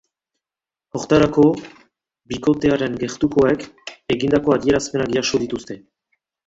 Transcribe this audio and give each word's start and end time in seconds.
Horretarako, 0.99 1.43
bikotearen 2.33 2.99
gertukoek 3.05 3.69
egindako 4.17 4.59
adierazpenak 4.59 5.19
jaso 5.21 5.47
dituzte. 5.47 5.81